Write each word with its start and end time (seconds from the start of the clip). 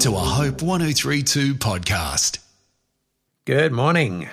to 0.00 0.16
a 0.16 0.18
Hope 0.18 0.62
1032 0.62 1.56
podcast. 1.56 2.38
Good 3.44 3.70
morning. 3.70 4.30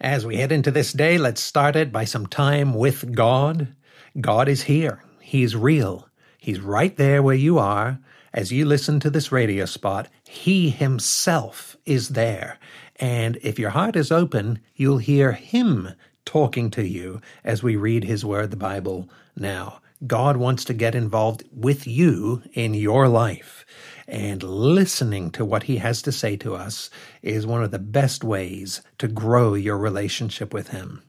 As 0.00 0.24
we 0.24 0.36
head 0.36 0.52
into 0.52 0.70
this 0.70 0.92
day, 0.92 1.18
let's 1.18 1.42
start 1.42 1.74
it 1.74 1.90
by 1.90 2.04
some 2.04 2.28
time 2.28 2.74
with 2.74 3.12
God. 3.12 3.74
God 4.20 4.48
is 4.48 4.62
here. 4.62 5.02
He's 5.20 5.56
real. 5.56 6.08
He's 6.38 6.60
right 6.60 6.96
there 6.96 7.24
where 7.24 7.34
you 7.34 7.58
are. 7.58 7.98
As 8.32 8.52
you 8.52 8.66
listen 8.66 9.00
to 9.00 9.10
this 9.10 9.32
radio 9.32 9.64
spot, 9.64 10.08
He 10.22 10.70
Himself 10.70 11.76
is 11.84 12.10
there. 12.10 12.60
And 13.00 13.36
if 13.42 13.58
your 13.58 13.70
heart 13.70 13.96
is 13.96 14.12
open, 14.12 14.60
you'll 14.76 14.98
hear 14.98 15.32
Him 15.32 15.88
talking 16.24 16.70
to 16.70 16.86
you 16.86 17.20
as 17.42 17.64
we 17.64 17.74
read 17.74 18.04
His 18.04 18.24
Word, 18.24 18.52
the 18.52 18.56
Bible, 18.56 19.10
now. 19.34 19.80
God 20.06 20.36
wants 20.36 20.64
to 20.66 20.74
get 20.74 20.94
involved 20.94 21.42
with 21.52 21.86
you 21.86 22.42
in 22.52 22.74
your 22.74 23.08
life. 23.08 23.66
And 24.06 24.42
listening 24.42 25.30
to 25.32 25.44
what 25.44 25.64
He 25.64 25.78
has 25.78 26.02
to 26.02 26.12
say 26.12 26.36
to 26.36 26.54
us 26.54 26.88
is 27.20 27.46
one 27.46 27.64
of 27.64 27.72
the 27.72 27.78
best 27.78 28.22
ways 28.22 28.80
to 28.98 29.08
grow 29.08 29.54
your 29.54 29.76
relationship 29.76 30.54
with 30.54 30.68
Him. 30.68 31.02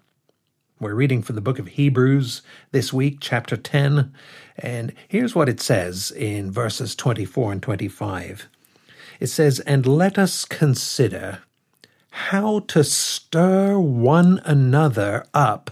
We're 0.80 0.96
reading 0.96 1.22
from 1.22 1.36
the 1.36 1.42
book 1.42 1.60
of 1.60 1.68
Hebrews 1.68 2.42
this 2.72 2.92
week, 2.92 3.18
chapter 3.20 3.58
10, 3.58 4.14
and 4.58 4.94
here's 5.08 5.36
what 5.36 5.50
it 5.50 5.60
says 5.60 6.10
in 6.12 6.52
verses 6.52 6.96
24 6.96 7.52
and 7.52 7.62
25. 7.62 8.48
It 9.20 9.28
says, 9.28 9.60
And 9.62 9.86
let 9.86 10.18
us 10.18 10.46
consider 10.46 11.40
how 12.12 12.60
to 12.60 12.84
stir 12.84 13.78
one 13.78 14.42
another 14.46 15.26
up 15.34 15.70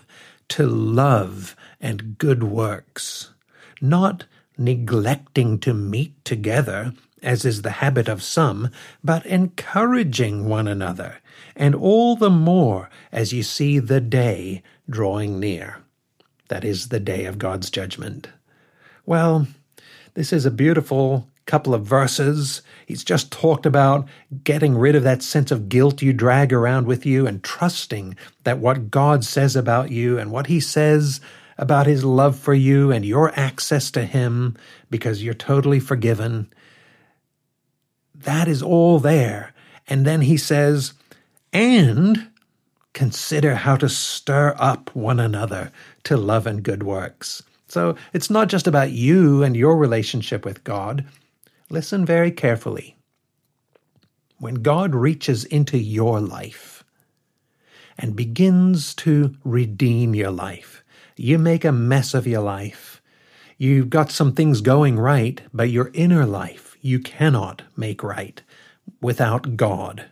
to 0.49 0.67
love 0.67 1.55
and 1.87 2.17
good 2.17 2.43
works, 2.43 3.31
not 3.79 4.25
neglecting 4.57 5.57
to 5.57 5.73
meet 5.73 6.25
together, 6.25 6.91
as 7.23 7.45
is 7.45 7.61
the 7.61 7.79
habit 7.79 8.09
of 8.09 8.21
some, 8.21 8.69
but 9.01 9.25
encouraging 9.25 10.49
one 10.49 10.67
another, 10.67 11.15
and 11.55 11.73
all 11.73 12.17
the 12.17 12.29
more 12.29 12.89
as 13.09 13.31
you 13.31 13.41
see 13.41 13.79
the 13.79 14.01
day 14.01 14.61
drawing 14.89 15.39
near. 15.39 15.77
That 16.49 16.65
is 16.65 16.89
the 16.89 16.99
day 16.99 17.23
of 17.23 17.39
God's 17.39 17.69
judgment. 17.69 18.27
Well, 19.05 19.47
this 20.13 20.33
is 20.33 20.45
a 20.45 20.51
beautiful 20.51 21.29
couple 21.45 21.73
of 21.73 21.85
verses. 21.85 22.61
He's 22.85 23.05
just 23.05 23.31
talked 23.31 23.65
about 23.65 24.09
getting 24.43 24.77
rid 24.77 24.95
of 24.95 25.03
that 25.03 25.23
sense 25.23 25.51
of 25.51 25.69
guilt 25.69 26.01
you 26.01 26.11
drag 26.11 26.51
around 26.51 26.85
with 26.85 27.05
you 27.05 27.25
and 27.25 27.41
trusting 27.41 28.17
that 28.43 28.59
what 28.59 28.91
God 28.91 29.23
says 29.23 29.55
about 29.55 29.89
you 29.89 30.19
and 30.19 30.31
what 30.31 30.47
He 30.47 30.59
says 30.59 31.21
about 31.57 31.87
His 31.87 32.03
love 32.03 32.37
for 32.37 32.53
you 32.53 32.91
and 32.91 33.05
your 33.05 33.31
access 33.37 33.91
to 33.91 34.05
Him 34.05 34.55
because 34.89 35.23
you're 35.23 35.33
totally 35.33 35.79
forgiven. 35.79 36.51
That 38.13 38.47
is 38.47 38.61
all 38.61 38.99
there. 38.99 39.53
And 39.87 40.05
then 40.05 40.21
He 40.21 40.37
says, 40.37 40.93
and 41.53 42.29
consider 42.93 43.55
how 43.55 43.75
to 43.77 43.89
stir 43.89 44.55
up 44.57 44.93
one 44.95 45.19
another 45.19 45.71
to 46.03 46.17
love 46.17 46.47
and 46.47 46.63
good 46.63 46.83
works. 46.83 47.43
So 47.67 47.95
it's 48.13 48.29
not 48.29 48.47
just 48.47 48.67
about 48.67 48.91
you 48.91 49.43
and 49.43 49.55
your 49.55 49.77
relationship 49.77 50.45
with 50.45 50.63
God. 50.63 51.05
Listen 51.69 52.05
very 52.05 52.31
carefully. 52.31 52.95
When 54.39 54.55
God 54.55 54.95
reaches 54.95 55.43
into 55.45 55.77
your 55.77 56.19
life 56.19 56.83
and 57.97 58.15
begins 58.15 58.93
to 58.95 59.35
redeem 59.43 60.15
your 60.15 60.31
life, 60.31 60.83
you 61.17 61.37
make 61.37 61.65
a 61.65 61.71
mess 61.71 62.13
of 62.13 62.27
your 62.27 62.41
life. 62.41 63.01
You've 63.57 63.89
got 63.89 64.11
some 64.11 64.33
things 64.33 64.61
going 64.61 64.99
right, 64.99 65.41
but 65.53 65.69
your 65.69 65.89
inner 65.93 66.25
life 66.25 66.77
you 66.81 66.99
cannot 66.99 67.63
make 67.75 68.03
right 68.03 68.41
without 69.01 69.57
God. 69.57 70.05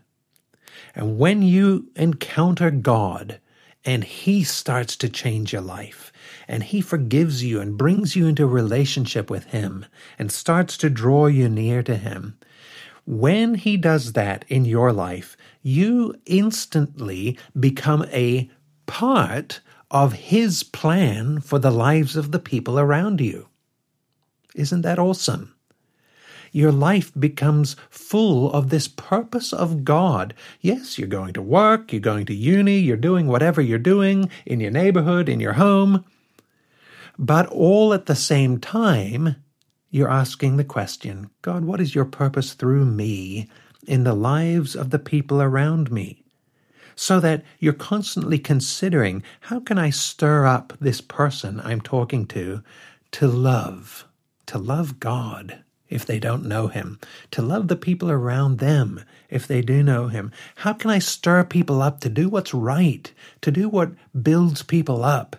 And 0.96 1.18
when 1.18 1.42
you 1.42 1.90
encounter 1.96 2.72
God 2.72 3.40
and 3.84 4.04
He 4.04 4.44
starts 4.44 4.96
to 4.98 5.10
change 5.10 5.54
your 5.54 5.62
life, 5.62 6.12
and 6.48 6.64
He 6.64 6.82
forgives 6.82 7.44
you 7.44 7.60
and 7.62 7.78
brings 7.78 8.16
you 8.16 8.28
into 8.28 8.48
relationship 8.48 9.30
with 9.30 9.46
Him 9.46 9.86
and 10.18 10.32
starts 10.32 10.78
to 10.78 10.90
draw 10.90 11.28
you 11.28 11.50
near 11.50 11.84
to 11.84 11.96
Him, 11.96 12.38
when 13.06 13.56
He 13.56 13.78
does 13.78 14.14
that 14.14 14.46
in 14.48 14.66
your 14.66 14.92
life, 14.92 15.38
you 15.62 16.16
instantly 16.26 17.38
become 17.60 18.06
a 18.12 18.50
part 18.86 19.62
of 19.92 20.14
His 20.14 20.64
plan 20.64 21.40
for 21.42 21.60
the 21.60 21.72
lives 21.72 22.16
of 22.16 22.32
the 22.32 22.40
people 22.40 22.80
around 22.80 23.22
you. 23.22 23.48
Isn't 24.56 24.82
that 24.82 25.00
awesome? 25.00 25.56
your 26.56 26.72
life 26.72 27.12
becomes 27.20 27.76
full 27.90 28.50
of 28.54 28.70
this 28.70 28.88
purpose 28.88 29.52
of 29.52 29.84
God. 29.84 30.34
Yes, 30.62 30.98
you're 30.98 31.06
going 31.06 31.34
to 31.34 31.42
work, 31.42 31.92
you're 31.92 32.00
going 32.00 32.26
to 32.28 32.34
uni, 32.34 32.78
you're 32.78 32.96
doing 32.96 33.28
whatever 33.28 33.62
you're 33.62 33.78
doing 33.78 34.30
in 34.46 34.62
your 34.62 34.72
neighborhood, 34.72 35.28
in 35.28 35.42
your 35.42 35.52
home. 35.52 36.06
But 37.20 37.48
all 37.48 37.94
at 37.94 38.06
the 38.06 38.16
same 38.16 38.62
time, 38.62 39.36
you're 39.90 40.10
asking 40.10 40.56
the 40.56 40.64
question 40.64 41.30
God, 41.42 41.66
what 41.66 41.82
is 41.82 41.94
your 41.94 42.06
purpose 42.06 42.54
through 42.54 42.86
me 42.86 43.50
in 43.86 44.06
the 44.06 44.16
lives 44.16 44.78
of 44.78 44.92
the 44.92 45.00
people 45.00 45.42
around 45.42 45.92
me? 45.92 46.24
So 46.96 47.20
that 47.20 47.44
you're 47.60 47.74
constantly 47.74 48.40
considering 48.40 49.22
how 49.42 49.60
can 49.60 49.78
I 49.78 49.90
stir 49.90 50.46
up 50.46 50.74
this 50.80 51.02
person 51.02 51.60
I'm 51.60 51.82
talking 51.82 52.26
to 52.28 52.64
to 53.12 53.28
love, 53.28 54.06
to 54.48 54.58
love 54.58 55.00
God 55.00 55.64
if 55.88 56.06
they 56.06 56.20
don't 56.20 56.46
know 56.46 56.68
him, 56.68 57.00
to 57.32 57.42
love 57.42 57.68
the 57.68 57.76
people 57.76 58.10
around 58.10 58.58
them 58.60 59.04
if 59.30 59.48
they 59.48 59.62
do 59.62 59.84
know 59.84 60.08
him. 60.08 60.32
How 60.58 60.74
can 60.74 60.90
I 60.90 61.00
stir 61.00 61.44
people 61.44 61.82
up 61.82 62.00
to 62.02 62.10
do 62.10 62.28
what's 62.28 62.54
right, 62.54 63.12
to 63.42 63.52
do 63.52 63.70
what 63.70 63.92
builds 64.22 64.64
people 64.64 65.04
up? 65.04 65.36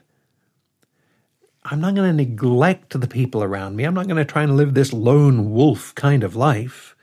I'm 1.64 1.80
not 1.80 1.96
going 1.96 2.08
to 2.08 2.24
neglect 2.24 2.98
the 2.98 3.08
people 3.08 3.42
around 3.42 3.74
me. 3.74 3.84
I'm 3.84 3.94
not 3.94 4.06
going 4.06 4.16
to 4.16 4.24
try 4.24 4.44
and 4.44 4.56
live 4.56 4.74
this 4.74 4.92
lone 4.92 5.50
wolf 5.50 5.94
kind 5.96 6.22
of 6.22 6.36
life. 6.36 6.94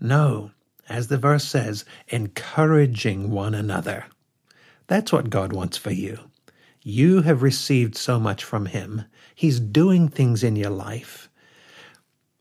No, 0.00 0.52
as 0.88 1.08
the 1.08 1.18
verse 1.18 1.44
says, 1.44 1.84
encouraging 2.08 3.30
one 3.30 3.54
another. 3.54 4.06
That's 4.86 5.12
what 5.12 5.30
God 5.30 5.52
wants 5.52 5.76
for 5.76 5.90
you. 5.92 6.18
You 6.82 7.22
have 7.22 7.42
received 7.42 7.96
so 7.96 8.20
much 8.20 8.44
from 8.44 8.66
Him. 8.66 9.02
He's 9.34 9.58
doing 9.58 10.08
things 10.08 10.44
in 10.44 10.54
your 10.54 10.70
life. 10.70 11.28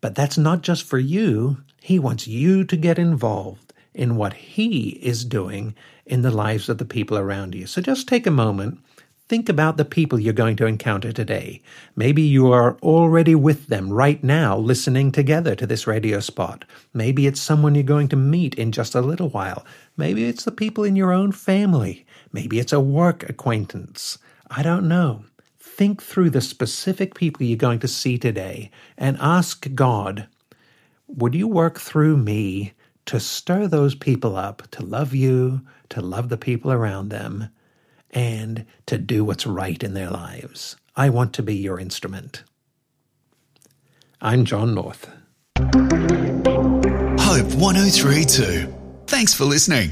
But 0.01 0.13
that's 0.13 0.38
not 0.38 0.61
just 0.61 0.84
for 0.84 1.00
you. 1.00 1.57
He 1.81 1.97
wants 1.97 2.28
you 2.28 2.63
to 2.66 2.78
get 2.78 3.00
involved 3.00 3.73
in 3.94 4.17
what 4.17 4.34
He 4.34 4.89
is 5.01 5.25
doing 5.25 5.73
in 6.05 6.22
the 6.22 6.31
lives 6.31 6.69
of 6.69 6.78
the 6.78 6.85
people 6.85 7.17
around 7.17 7.55
you. 7.55 7.66
So 7.66 7.81
just 7.81 8.07
take 8.07 8.28
a 8.28 8.31
moment. 8.31 8.79
Think 9.28 9.50
about 9.50 9.78
the 9.78 9.86
people 9.86 10.19
you're 10.19 10.34
going 10.34 10.56
to 10.58 10.68
encounter 10.68 11.12
today. 11.12 11.62
Maybe 11.96 12.22
you 12.22 12.52
are 12.52 12.78
already 12.84 13.34
with 13.34 13.68
them 13.68 13.91
right 13.91 14.24
now, 14.24 14.58
listening 14.58 15.12
together 15.12 15.56
to 15.56 15.66
this 15.66 15.88
radio 15.88 16.19
spot. 16.19 16.63
Maybe 16.94 17.25
it's 17.25 17.41
someone 17.41 17.74
you're 17.74 17.84
going 17.84 18.08
to 18.09 18.16
meet 18.16 18.56
in 18.56 18.72
just 18.72 18.94
a 18.94 19.02
little 19.02 19.30
while. 19.30 19.66
Maybe 19.97 20.25
it's 20.25 20.44
the 20.44 20.52
people 20.52 20.84
in 20.84 20.96
your 20.96 21.12
own 21.12 21.31
family. 21.31 22.06
Maybe 22.31 22.59
it's 22.59 22.74
a 22.74 22.80
work 22.80 23.28
acquaintance. 23.28 24.19
I 24.52 24.62
don't 24.62 24.88
know 24.88 25.25
think 25.75 26.02
through 26.02 26.30
the 26.30 26.40
specific 26.40 27.16
people 27.16 27.46
you're 27.46 27.58
going 27.58 27.80
to 27.80 27.88
see 27.88 28.18
today 28.18 28.72
and 28.97 29.18
ask 29.19 29.68
God, 29.75 30.25
would 31.08 31.35
you 31.35 31.50
work 31.50 31.80
through 31.80 32.16
me 32.16 32.72
to 33.06 33.19
stir 33.19 33.68
those 33.68 33.94
people 33.94 34.38
up 34.38 34.64
to 34.72 34.84
love 34.84 35.14
you, 35.14 35.62
to 35.90 36.00
love 36.00 36.30
the 36.30 36.38
people 36.38 36.72
around 36.72 37.09
them, 37.09 37.50
and 38.16 38.66
to 38.88 38.98
do 38.98 39.24
what's 39.24 39.46
right 39.46 39.84
in 39.84 39.94
their 39.94 40.09
lives? 40.09 40.76
I 40.96 41.09
want 41.09 41.34
to 41.34 41.44
be 41.44 41.56
your 41.56 41.80
instrument. 41.80 42.44
I'm 44.22 44.46
John 44.46 44.74
North. 44.74 45.08
Hope 47.20 47.53
1032. 47.53 48.73
Thanks 49.08 49.34
for 49.34 49.44
listening. 49.44 49.91